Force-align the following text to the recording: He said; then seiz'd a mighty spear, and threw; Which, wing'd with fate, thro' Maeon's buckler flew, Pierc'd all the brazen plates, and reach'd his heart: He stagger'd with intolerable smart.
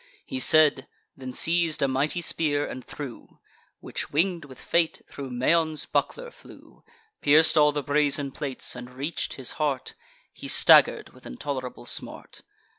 He 0.25 0.39
said; 0.39 0.87
then 1.15 1.31
seiz'd 1.31 1.79
a 1.83 1.87
mighty 1.87 2.21
spear, 2.21 2.65
and 2.65 2.83
threw; 2.83 3.37
Which, 3.81 4.09
wing'd 4.11 4.45
with 4.45 4.59
fate, 4.59 5.03
thro' 5.07 5.29
Maeon's 5.29 5.85
buckler 5.85 6.31
flew, 6.31 6.83
Pierc'd 7.21 7.55
all 7.55 7.71
the 7.71 7.83
brazen 7.83 8.31
plates, 8.31 8.75
and 8.75 8.89
reach'd 8.89 9.33
his 9.33 9.51
heart: 9.61 9.93
He 10.33 10.47
stagger'd 10.47 11.09
with 11.09 11.27
intolerable 11.27 11.85
smart. 11.85 12.41